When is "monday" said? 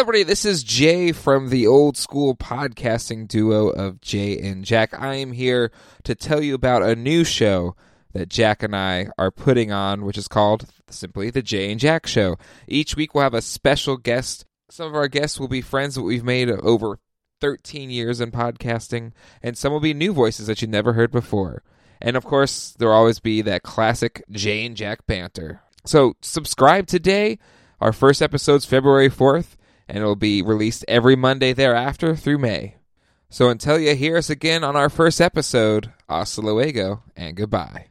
31.16-31.52